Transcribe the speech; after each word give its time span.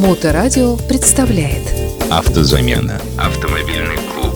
Моторадио 0.00 0.76
представляет 0.76 1.62
Автозамена. 2.10 3.02
Автомобильный 3.18 3.98
клуб. 4.14 4.34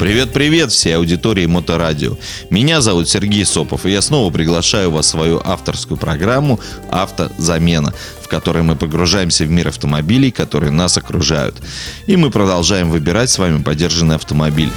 Привет-привет 0.00 0.72
всей 0.72 0.96
аудитории 0.96 1.46
Моторадио. 1.46 2.16
Меня 2.50 2.80
зовут 2.80 3.08
Сергей 3.08 3.44
Сопов, 3.44 3.86
и 3.86 3.92
я 3.92 4.02
снова 4.02 4.32
приглашаю 4.32 4.90
вас 4.90 5.06
в 5.06 5.10
свою 5.10 5.40
авторскую 5.44 5.96
программу 5.96 6.58
«Автозамена», 6.90 7.94
в 8.20 8.26
которой 8.26 8.64
мы 8.64 8.74
погружаемся 8.74 9.44
в 9.44 9.50
мир 9.50 9.68
автомобилей, 9.68 10.32
которые 10.32 10.72
нас 10.72 10.98
окружают. 10.98 11.54
И 12.06 12.16
мы 12.16 12.32
продолжаем 12.32 12.90
выбирать 12.90 13.30
с 13.30 13.38
вами 13.38 13.62
поддержанный 13.62 14.16
автомобиль. 14.16 14.72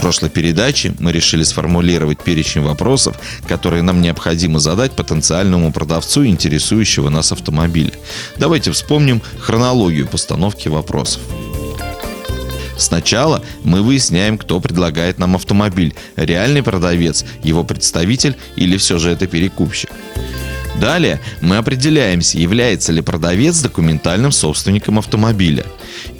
Прошлой 0.00 0.30
передаче 0.30 0.94
мы 0.98 1.12
решили 1.12 1.42
сформулировать 1.42 2.24
перечень 2.24 2.62
вопросов, 2.62 3.16
которые 3.46 3.82
нам 3.82 4.00
необходимо 4.00 4.58
задать 4.58 4.92
потенциальному 4.92 5.72
продавцу 5.72 6.24
интересующего 6.24 7.10
нас 7.10 7.32
автомобиля. 7.32 7.92
Давайте 8.38 8.72
вспомним 8.72 9.20
хронологию 9.38 10.08
постановки 10.08 10.68
вопросов. 10.68 11.20
Сначала 12.78 13.44
мы 13.62 13.82
выясняем, 13.82 14.38
кто 14.38 14.58
предлагает 14.58 15.18
нам 15.18 15.36
автомобиль. 15.36 15.94
Реальный 16.16 16.62
продавец, 16.62 17.26
его 17.42 17.62
представитель 17.62 18.36
или 18.56 18.78
все 18.78 18.98
же 18.98 19.10
это 19.10 19.26
перекупщик. 19.26 19.90
Далее 20.80 21.20
мы 21.42 21.58
определяемся, 21.58 22.38
является 22.38 22.90
ли 22.90 23.02
продавец 23.02 23.60
документальным 23.60 24.32
собственником 24.32 24.98
автомобиля. 24.98 25.66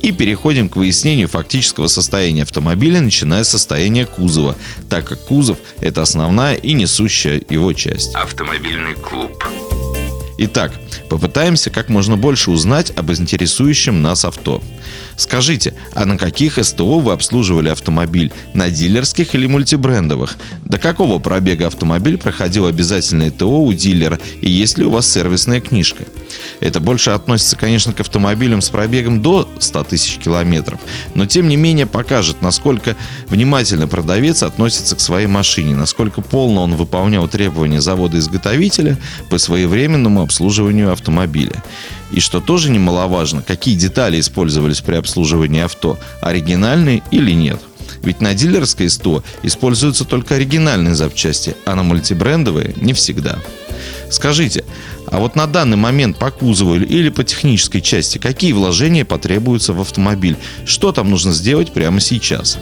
И 0.02 0.12
переходим 0.12 0.68
к 0.68 0.76
выяснению 0.76 1.28
фактического 1.28 1.86
состояния 1.86 2.42
автомобиля, 2.42 3.00
начиная 3.00 3.44
с 3.44 3.48
состояния 3.50 4.06
кузова, 4.06 4.56
так 4.88 5.06
как 5.06 5.24
кузов– 5.24 5.58
это 5.80 6.02
основная 6.02 6.54
и 6.54 6.72
несущая 6.72 7.42
его 7.48 7.72
часть. 7.72 8.14
Автомобильный 8.14 8.94
клуб. 8.94 9.44
Итак, 10.42 10.72
попытаемся 11.10 11.68
как 11.68 11.90
можно 11.90 12.16
больше 12.16 12.50
узнать 12.50 12.92
об 12.96 13.12
интересующем 13.12 14.00
нас 14.00 14.24
авто. 14.24 14.62
Скажите, 15.16 15.74
а 15.94 16.06
на 16.06 16.16
каких 16.16 16.62
СТО 16.62 16.98
вы 16.98 17.12
обслуживали 17.12 17.68
автомобиль? 17.68 18.32
На 18.54 18.70
дилерских 18.70 19.34
или 19.34 19.46
мультибрендовых? 19.46 20.36
До 20.64 20.78
какого 20.78 21.18
пробега 21.18 21.66
автомобиль 21.66 22.18
проходил 22.18 22.66
обязательное 22.66 23.30
ТО 23.30 23.62
у 23.62 23.72
дилера 23.72 24.18
и 24.40 24.50
есть 24.50 24.78
ли 24.78 24.84
у 24.84 24.90
вас 24.90 25.10
сервисная 25.10 25.60
книжка? 25.60 26.04
Это 26.60 26.80
больше 26.80 27.10
относится, 27.10 27.56
конечно, 27.56 27.92
к 27.92 28.00
автомобилям 28.00 28.60
с 28.60 28.70
пробегом 28.70 29.22
до 29.22 29.48
100 29.58 29.84
тысяч 29.84 30.18
километров, 30.18 30.80
но 31.14 31.26
тем 31.26 31.48
не 31.48 31.56
менее 31.56 31.86
покажет, 31.86 32.42
насколько 32.42 32.96
внимательно 33.28 33.88
продавец 33.88 34.42
относится 34.42 34.96
к 34.96 35.00
своей 35.00 35.26
машине, 35.26 35.74
насколько 35.74 36.20
полно 36.20 36.62
он 36.62 36.76
выполнял 36.76 37.28
требования 37.28 37.80
завода-изготовителя 37.80 38.96
по 39.28 39.38
своевременному 39.38 40.22
обслуживанию 40.22 40.92
автомобиля. 40.92 41.62
И 42.12 42.20
что 42.20 42.40
тоже 42.40 42.70
немаловажно, 42.70 43.42
какие 43.42 43.74
детали 43.74 44.18
использовались 44.20 44.80
при 44.80 44.96
обслуживании 44.96 45.62
авто, 45.62 45.98
оригинальные 46.20 47.02
или 47.10 47.32
нет. 47.32 47.60
Ведь 48.02 48.20
на 48.20 48.34
дилерской 48.34 48.88
СТО 48.88 49.22
используются 49.42 50.04
только 50.04 50.36
оригинальные 50.36 50.94
запчасти, 50.94 51.54
а 51.64 51.74
на 51.74 51.82
мультибрендовые 51.82 52.74
не 52.76 52.92
всегда. 52.92 53.38
Скажите, 54.10 54.64
а 55.06 55.18
вот 55.18 55.36
на 55.36 55.46
данный 55.46 55.76
момент 55.76 56.18
по 56.18 56.30
кузову 56.30 56.76
или 56.76 57.08
по 57.10 57.24
технической 57.24 57.80
части 57.80 58.18
какие 58.18 58.52
вложения 58.52 59.04
потребуются 59.04 59.72
в 59.72 59.80
автомобиль? 59.80 60.36
Что 60.64 60.92
там 60.92 61.10
нужно 61.10 61.32
сделать 61.32 61.72
прямо 61.72 62.00
сейчас? 62.00 62.58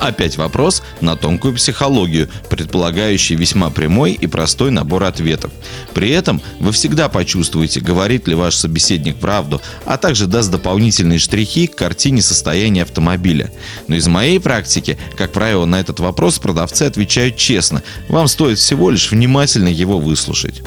Опять 0.00 0.38
вопрос 0.38 0.82
на 1.02 1.14
тонкую 1.14 1.54
психологию, 1.54 2.30
предполагающий 2.48 3.36
весьма 3.36 3.68
прямой 3.68 4.12
и 4.12 4.26
простой 4.26 4.70
набор 4.70 5.04
ответов. 5.04 5.52
При 5.92 6.08
этом 6.08 6.40
вы 6.58 6.72
всегда 6.72 7.10
почувствуете, 7.10 7.80
говорит 7.80 8.26
ли 8.26 8.34
ваш 8.34 8.54
собеседник 8.54 9.16
правду, 9.16 9.60
а 9.84 9.98
также 9.98 10.26
даст 10.26 10.50
дополнительные 10.50 11.18
штрихи 11.18 11.66
к 11.66 11.76
картине 11.76 12.22
состояния 12.22 12.84
автомобиля. 12.84 13.52
Но 13.88 13.96
из 13.96 14.08
моей 14.08 14.40
практики, 14.40 14.98
как 15.16 15.32
правило, 15.32 15.66
на 15.66 15.78
этот 15.78 16.00
вопрос 16.00 16.38
продавцы 16.38 16.84
отвечают 16.84 17.36
честно. 17.36 17.82
Вам 18.08 18.26
стоит 18.26 18.58
всего 18.58 18.90
лишь 18.90 19.10
внимательно 19.10 19.68
его 19.68 19.98
выслушать. 19.98 20.62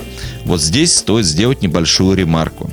Вот 0.46 0.62
здесь 0.62 0.96
стоит 0.96 1.26
сделать 1.26 1.64
небольшую 1.64 2.16
ремарку. 2.16 2.70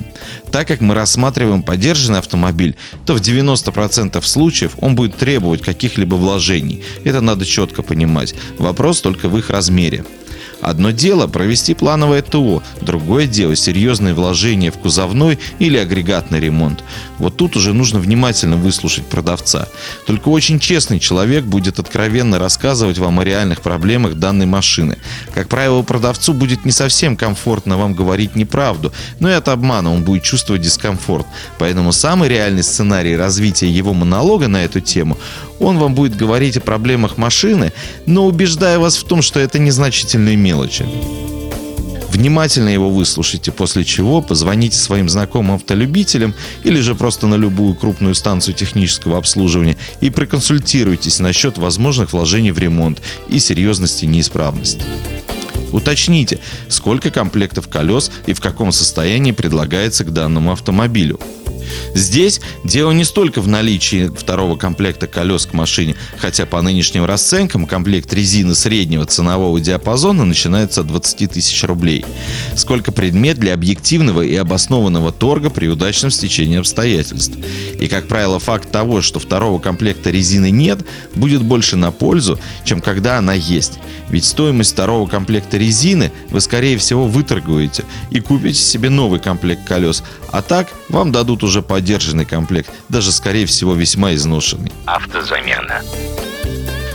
Так 0.51 0.67
как 0.67 0.81
мы 0.81 0.93
рассматриваем 0.93 1.63
поддержанный 1.63 2.19
автомобиль, 2.19 2.75
то 3.05 3.13
в 3.13 3.21
90% 3.21 4.21
случаев 4.23 4.73
он 4.79 4.95
будет 4.95 5.17
требовать 5.17 5.61
каких-либо 5.61 6.15
вложений. 6.15 6.83
Это 7.03 7.21
надо 7.21 7.45
четко 7.45 7.81
понимать. 7.81 8.35
Вопрос 8.57 9.01
только 9.01 9.29
в 9.29 9.37
их 9.37 9.49
размере. 9.49 10.05
Одно 10.61 10.91
дело 10.91 11.27
провести 11.27 11.73
плановое 11.73 12.21
ТО, 12.21 12.61
другое 12.81 13.27
дело 13.27 13.55
серьезные 13.55 14.13
вложения 14.13 14.71
в 14.71 14.77
кузовной 14.77 15.39
или 15.59 15.77
агрегатный 15.77 16.39
ремонт. 16.39 16.83
Вот 17.17 17.37
тут 17.37 17.55
уже 17.55 17.73
нужно 17.73 17.99
внимательно 17.99 18.57
выслушать 18.57 19.05
продавца. 19.05 19.67
Только 20.05 20.29
очень 20.29 20.59
честный 20.59 20.99
человек 20.99 21.45
будет 21.45 21.79
откровенно 21.79 22.39
рассказывать 22.39 22.99
вам 22.99 23.19
о 23.19 23.23
реальных 23.23 23.61
проблемах 23.61 24.15
данной 24.15 24.45
машины. 24.45 24.97
Как 25.33 25.47
правило, 25.47 25.81
продавцу 25.81 26.33
будет 26.33 26.63
не 26.63 26.71
совсем 26.71 27.17
комфортно 27.17 27.77
вам 27.77 27.93
говорить 27.93 28.35
неправду, 28.35 28.93
но 29.19 29.29
и 29.29 29.33
от 29.33 29.47
обмана 29.47 29.91
он 29.91 30.03
будет 30.03 30.23
чувствовать 30.23 30.61
дискомфорт. 30.61 31.25
Поэтому 31.57 31.91
самый 31.91 32.29
реальный 32.29 32.63
сценарий 32.63 33.15
развития 33.15 33.69
его 33.69 33.93
монолога 33.93 34.47
на 34.47 34.63
эту 34.63 34.79
тему 34.79 35.17
он 35.61 35.77
вам 35.77 35.95
будет 35.95 36.15
говорить 36.15 36.57
о 36.57 36.61
проблемах 36.61 37.17
машины, 37.17 37.71
но 38.05 38.25
убеждая 38.25 38.79
вас 38.79 38.97
в 38.97 39.03
том, 39.05 39.21
что 39.21 39.39
это 39.39 39.59
незначительные 39.59 40.35
мелочи. 40.35 40.85
Внимательно 42.11 42.69
его 42.69 42.89
выслушайте, 42.89 43.51
после 43.51 43.85
чего 43.85 44.21
позвоните 44.21 44.77
своим 44.77 45.07
знакомым 45.07 45.55
автолюбителям 45.55 46.33
или 46.63 46.79
же 46.81 46.93
просто 46.93 47.25
на 47.25 47.35
любую 47.35 47.73
крупную 47.73 48.15
станцию 48.15 48.53
технического 48.53 49.17
обслуживания 49.17 49.77
и 50.01 50.09
проконсультируйтесь 50.09 51.19
насчет 51.19 51.57
возможных 51.57 52.11
вложений 52.11 52.51
в 52.51 52.59
ремонт 52.59 53.01
и 53.29 53.39
серьезности 53.39 54.05
неисправности. 54.05 54.83
Уточните, 55.71 56.39
сколько 56.67 57.11
комплектов 57.11 57.69
колес 57.69 58.11
и 58.25 58.33
в 58.33 58.41
каком 58.41 58.73
состоянии 58.73 59.31
предлагается 59.31 60.03
к 60.03 60.11
данному 60.11 60.51
автомобилю– 60.51 61.19
Здесь 61.93 62.41
дело 62.63 62.91
не 62.91 63.03
столько 63.03 63.41
в 63.41 63.47
наличии 63.47 64.07
второго 64.07 64.55
комплекта 64.55 65.07
колес 65.07 65.45
к 65.45 65.53
машине, 65.53 65.95
хотя 66.17 66.45
по 66.45 66.61
нынешним 66.61 67.05
расценкам 67.05 67.65
комплект 67.65 68.13
резины 68.13 68.55
среднего 68.55 69.05
ценового 69.05 69.59
диапазона 69.59 70.25
начинается 70.25 70.81
от 70.81 70.87
20 70.87 71.31
тысяч 71.31 71.63
рублей, 71.63 72.05
сколько 72.55 72.91
предмет 72.91 73.37
для 73.37 73.53
объективного 73.53 74.21
и 74.21 74.35
обоснованного 74.35 75.11
торга 75.11 75.49
при 75.49 75.67
удачном 75.67 76.11
стечении 76.11 76.59
обстоятельств. 76.59 77.37
И, 77.79 77.87
как 77.87 78.07
правило, 78.07 78.39
факт 78.39 78.71
того, 78.71 79.01
что 79.01 79.19
второго 79.19 79.59
комплекта 79.59 80.09
резины 80.09 80.51
нет, 80.51 80.85
будет 81.15 81.43
больше 81.43 81.75
на 81.75 81.91
пользу, 81.91 82.39
чем 82.63 82.81
когда 82.81 83.17
она 83.17 83.33
есть. 83.33 83.79
Ведь 84.09 84.25
стоимость 84.25 84.73
второго 84.73 85.07
комплекта 85.07 85.57
резины 85.57 86.11
вы, 86.29 86.41
скорее 86.41 86.77
всего, 86.77 87.07
выторгуете 87.07 87.83
и 88.09 88.19
купите 88.19 88.59
себе 88.59 88.89
новый 88.89 89.19
комплект 89.19 89.65
колес, 89.65 90.03
а 90.31 90.41
так 90.41 90.67
вам 90.89 91.11
дадут 91.11 91.43
уже 91.43 91.60
поддержанный 91.61 92.25
комплект, 92.25 92.69
даже 92.89 93.11
скорее 93.11 93.45
всего 93.45 93.73
весьма 93.73 94.13
изношенный. 94.13 94.71
Автозамена. 94.85 95.81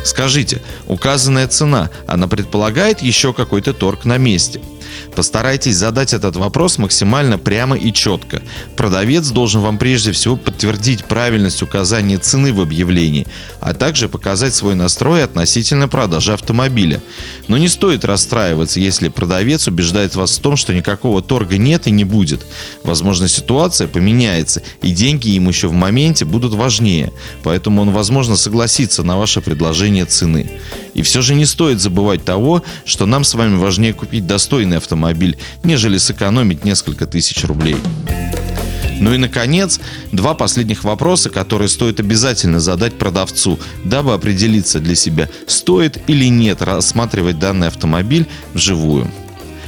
Скажите, 0.05 0.63
указанная 0.87 1.49
цена, 1.49 1.91
она 2.07 2.29
предполагает 2.29 3.03
еще 3.03 3.33
какой-то 3.33 3.73
торг 3.73 4.05
на 4.05 4.19
месте– 4.19 4.61
Постарайтесь 5.15 5.77
задать 5.77 6.13
этот 6.13 6.37
вопрос 6.37 6.79
максимально 6.79 7.39
прямо 7.39 7.77
и 7.77 7.93
четко. 7.93 8.43
Продавец 8.77 9.29
должен 9.29 9.61
вам 9.61 9.79
прежде 9.79 10.13
всего 10.13 10.37
подтвердить 10.37 11.05
правильность 11.05 11.63
указания 11.63 12.19
цены 12.19 12.53
в 12.53 12.61
объявлении, 12.61 13.27
а 13.61 13.75
также 13.75 14.09
показать 14.09 14.55
свой 14.55 14.75
настрой 14.75 15.25
относительно 15.25 15.89
продажи 15.89 16.33
автомобиля. 16.33 17.03
Но 17.49 17.59
не 17.59 17.69
стоит 17.69 18.05
расстраиваться, 18.05 18.81
если 18.81 19.09
продавец 19.09 19.69
убеждает 19.69 20.15
вас 20.15 20.39
в 20.39 20.41
том, 20.41 20.57
что 20.57 20.75
никакого 20.75 21.23
торга 21.23 21.59
нет 21.59 21.87
и 21.87 21.91
не 21.91 22.05
будет. 22.05 22.47
Возможно, 22.85 23.29
ситуация 23.29 23.89
поменяется, 23.89 24.63
и 24.83 24.91
деньги 24.91 25.29
ему 25.29 25.51
еще 25.51 25.69
в 25.69 25.73
моменте 25.73 26.25
будут 26.25 26.53
важнее, 26.55 27.13
поэтому 27.43 27.83
он, 27.83 27.91
возможно, 27.91 28.37
согласится 28.37 29.03
на 29.03 29.17
ваше 29.19 29.41
предложение 29.41 30.05
цены. 30.05 30.51
И 30.95 31.03
все 31.03 31.21
же 31.21 31.35
не 31.35 31.45
стоит 31.45 31.81
забывать 31.81 32.25
того, 32.25 32.63
что 32.85 33.07
нам 33.07 33.23
с 33.23 33.35
вами 33.35 33.57
важнее 33.57 33.93
купить 33.93 34.27
достойный 34.27 34.76
автомобиль, 34.77 35.39
нежели 35.65 35.99
сэкономить 35.99 36.65
несколько 36.65 37.07
тысяч 37.07 37.45
рублей. 37.45 37.77
Ну 38.99 39.13
и, 39.13 39.19
наконец, 39.19 39.79
два 40.13 40.35
последних 40.35 40.85
вопроса, 40.85 41.29
которые 41.29 41.69
стоит 41.69 42.01
обязательно 42.01 42.61
задать 42.61 42.95
продавцу, 42.99 43.59
дабы 43.85 44.15
определиться 44.15 44.81
для 44.81 44.95
себя, 44.95 45.29
стоит 45.47 45.99
или 46.07 46.27
нет 46.31 46.63
рассматривать 46.63 47.39
данный 47.39 47.69
автомобиль 47.69 48.27
вживую. 48.55 49.11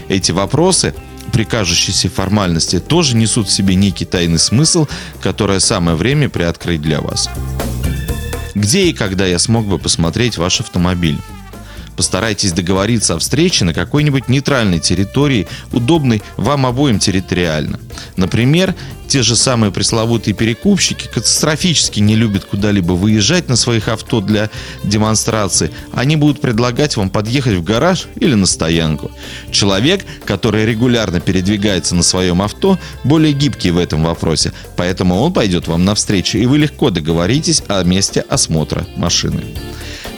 Эти 0.08 0.32
вопросы 0.32 0.94
при 1.32 1.44
кажущейся 1.44 2.08
формальности 2.08 2.80
тоже 2.80 3.16
несут 3.16 3.48
в 3.48 3.52
себе 3.52 3.74
некий 3.74 4.06
тайный 4.06 4.38
смысл, 4.38 4.86
который 5.20 5.60
самое 5.60 5.96
время 5.96 6.30
приоткрыть 6.30 6.80
для 6.80 7.00
вас. 7.00 7.28
Где 8.54 8.86
и 8.86 8.92
когда 8.94 9.26
я 9.26 9.38
смог 9.38 9.66
бы 9.66 9.78
посмотреть 9.78 10.38
ваш 10.38 10.60
автомобиль? 10.60 11.18
Постарайтесь 11.98 12.52
договориться 12.52 13.16
о 13.16 13.18
встрече 13.18 13.64
на 13.64 13.74
какой-нибудь 13.74 14.28
нейтральной 14.28 14.78
территории, 14.78 15.48
удобной 15.72 16.22
вам 16.36 16.64
обоим 16.64 17.00
территориально. 17.00 17.80
Например, 18.14 18.76
те 19.08 19.22
же 19.22 19.34
самые 19.34 19.72
пресловутые 19.72 20.32
перекупщики 20.32 21.08
катастрофически 21.12 21.98
не 21.98 22.14
любят 22.14 22.44
куда-либо 22.44 22.92
выезжать 22.92 23.48
на 23.48 23.56
своих 23.56 23.88
авто 23.88 24.20
для 24.20 24.48
демонстрации. 24.84 25.72
Они 25.92 26.14
будут 26.14 26.40
предлагать 26.40 26.96
вам 26.96 27.10
подъехать 27.10 27.54
в 27.54 27.64
гараж 27.64 28.06
или 28.14 28.34
на 28.34 28.46
стоянку. 28.46 29.10
Человек, 29.50 30.04
который 30.24 30.66
регулярно 30.66 31.18
передвигается 31.18 31.96
на 31.96 32.04
своем 32.04 32.42
авто, 32.42 32.78
более 33.02 33.32
гибкий 33.32 33.72
в 33.72 33.76
этом 33.76 34.04
вопросе, 34.04 34.52
поэтому 34.76 35.16
он 35.16 35.32
пойдет 35.32 35.66
вам 35.66 35.84
навстречу, 35.84 36.38
и 36.38 36.46
вы 36.46 36.58
легко 36.58 36.90
договоритесь 36.90 37.64
о 37.66 37.82
месте 37.82 38.20
осмотра 38.20 38.86
машины. 38.94 39.42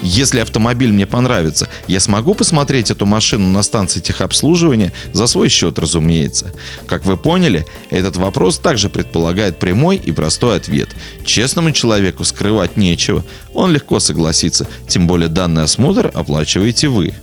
Если 0.02 0.40
автомобиль 0.40 0.92
мне 0.92 1.06
понравится, 1.06 1.68
я 1.86 2.00
смогу 2.00 2.34
посмотреть 2.34 2.90
эту 2.90 3.04
машину 3.06 3.48
на 3.48 3.62
станции 3.62 4.00
техобслуживания 4.00 4.92
за 5.12 5.26
свой 5.26 5.48
счет, 5.48 5.78
разумеется. 5.78 6.52
Как 6.86 7.04
вы 7.04 7.16
поняли, 7.16 7.66
этот 7.90 8.16
вопрос 8.16 8.58
также 8.58 8.88
предполагает 8.88 9.58
прямой 9.58 9.96
и 9.96 10.12
простой 10.12 10.56
ответ. 10.56 10.88
Честному 11.24 11.72
человеку 11.72 12.24
скрывать 12.24 12.76
нечего. 12.76 13.24
Он 13.54 13.72
легко 13.72 14.00
согласится, 14.00 14.66
тем 14.88 15.06
более 15.06 15.28
данный 15.28 15.64
осмотр 15.64 16.10
оплачиваете 16.14 16.88
вы. 16.88 17.14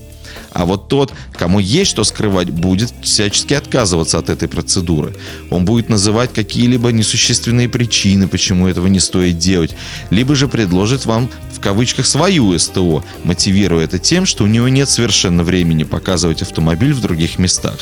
А 0.57 0.65
вот 0.65 0.87
тот, 0.87 1.13
кому 1.33 1.59
есть 1.59 1.91
что 1.91 2.03
скрывать, 2.03 2.49
будет 2.49 2.91
всячески 3.03 3.53
отказываться 3.53 4.17
от 4.17 4.29
этой 4.31 4.47
процедуры. 4.47 5.13
Он 5.51 5.65
будет 5.65 5.87
называть 5.87 6.33
какие-либо 6.33 6.91
несущественные 6.91 7.69
причины, 7.69 8.27
почему 8.27 8.67
этого 8.67 8.87
не 8.87 8.99
стоит 8.99 9.37
делать, 9.37 9.75
либо 10.09 10.33
же 10.33 10.47
предложит 10.47 11.05
вам 11.05 11.29
в 11.53 11.59
кавычках 11.59 12.07
свою 12.07 12.57
СТО, 12.57 13.03
мотивируя 13.23 13.83
это 13.83 13.99
тем, 13.99 14.25
что 14.25 14.45
у 14.45 14.47
него 14.47 14.67
нет 14.67 14.89
совершенно 14.89 15.43
времени 15.43 15.83
показывать 15.83 16.41
автомобиль 16.41 16.93
в 16.93 17.01
других 17.01 17.37
местах. 17.37 17.77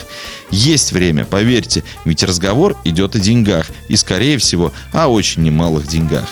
Есть 0.51 0.91
время, 0.91 1.23
поверьте, 1.23 1.81
ведь 2.03 2.23
разговор 2.23 2.75
идет 2.83 3.15
о 3.15 3.19
деньгах 3.19 3.67
и, 3.87 3.95
скорее 3.95 4.37
всего, 4.37 4.73
о 4.91 5.07
очень 5.07 5.43
немалых 5.43 5.87
деньгах. 5.87 6.27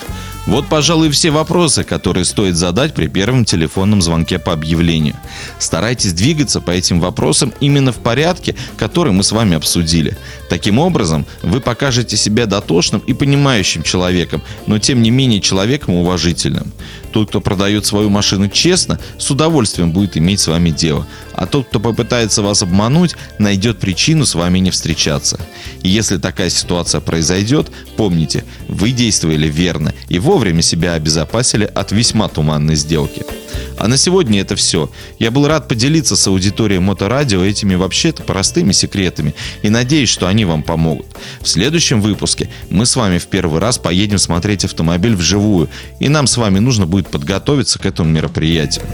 Вот, 0.46 0.68
пожалуй, 0.68 1.10
все 1.10 1.32
вопросы, 1.32 1.86
которые 1.86 2.26
стоит 2.26 2.58
задать 2.58 2.94
при 2.94 3.08
первом 3.08 3.46
телефонном 3.46 4.02
звонке 4.02 4.40
по 4.40 4.52
объявлению. 4.52 5.16
Старайтесь 5.58 6.12
двигаться 6.12 6.60
по 6.60 6.72
этим 6.72 7.00
вопросам 7.00 7.54
именно 7.62 7.94
в 7.94 7.98
порядке, 7.98 8.56
который 8.76 9.14
мы 9.14 9.24
с 9.24 9.32
вами 9.32 9.56
обсудили. 9.56 10.18
Таким 10.50 10.80
образом, 10.80 11.26
вы 11.44 11.62
покажете 11.62 12.18
себя 12.18 12.46
дотошным 12.46 13.02
и 13.08 13.14
понимающим 13.14 13.84
человеком, 13.84 14.42
но 14.68 14.80
тем 14.80 15.02
не 15.02 15.12
менее 15.12 15.40
человеком 15.40 15.96
уважительным. 15.96 16.74
Тот, 17.14 17.30
кто 17.30 17.40
продает 17.42 17.86
свою 17.86 18.10
машину 18.10 18.50
честно, 18.50 19.00
с 19.18 19.30
удовольствием 19.32 19.92
будет 19.92 20.18
иметь 20.18 20.42
с 20.42 20.48
вами 20.48 20.72
дело. 20.72 21.08
А 21.34 21.46
тот, 21.46 21.68
кто 21.68 21.80
попытается 21.80 22.42
вас 22.42 22.64
обмануть, 22.64 23.16
найдет 23.40 23.80
причину 23.80 24.26
с 24.26 24.36
вами 24.36 24.60
не 24.60 24.72
встречаться. 24.72 25.40
И 25.84 25.90
если 25.90 26.18
такая 26.18 26.50
ситуация 26.50 27.02
произойдет, 27.02 27.72
помните, 27.96 28.44
вы 28.68 28.92
действовали 28.92 29.48
верно 29.48 29.94
и 30.10 30.20
вовремя 30.34 30.64
себя 30.64 30.94
обезопасили 30.94 31.64
от 31.64 31.92
весьма 31.92 32.28
туманной 32.28 32.76
сделки. 32.76 33.24
А 33.78 33.88
на 33.88 33.98
сегодня 33.98 34.42
это 34.42 34.56
все. 34.56 34.90
Я 35.20 35.30
был 35.30 35.48
рад 35.48 35.68
поделиться 35.68 36.16
с 36.16 36.28
аудиторией 36.28 36.80
Моторадио 36.80 37.44
этими 37.44 37.76
вообще-то 37.76 38.24
простыми 38.24 38.72
секретами 38.72 39.36
и 39.62 39.70
надеюсь, 39.70 40.10
что 40.10 40.26
они 40.26 40.46
вам 40.46 40.64
помогут. 40.64 41.06
В 41.42 41.48
следующем 41.48 42.02
выпуске 42.02 42.50
мы 42.72 42.88
с 42.88 42.96
вами 42.96 43.20
в 43.20 43.28
первый 43.28 43.60
раз 43.60 43.78
поедем 43.78 44.18
смотреть 44.18 44.66
автомобиль 44.66 45.16
вживую, 45.16 45.70
и 46.00 46.10
нам 46.10 46.26
с 46.26 46.38
вами 46.38 46.58
нужно 46.58 46.88
будет 46.88 47.10
подготовиться 47.10 47.78
к 47.78 47.86
этому 47.86 48.10
мероприятию. 48.10 48.86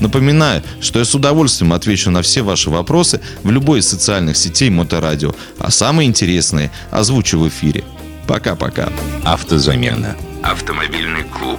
Напоминаю, 0.00 0.64
что 0.80 0.98
я 0.98 1.04
с 1.04 1.14
удовольствием 1.14 1.72
отвечу 1.72 2.10
на 2.10 2.22
все 2.22 2.42
ваши 2.42 2.68
вопросы 2.68 3.20
в 3.44 3.50
любой 3.52 3.78
из 3.78 3.88
социальных 3.88 4.36
сетей 4.36 4.70
Моторадио, 4.70 5.36
а 5.60 5.70
самые 5.70 6.08
интересные 6.08 6.72
озвучу 6.90 7.38
в 7.38 7.46
эфире. 7.46 7.84
Пока-пока. 8.26 8.92
Автозамена. 9.22 10.16
Автомобильный 10.44 11.24
клуб. 11.24 11.58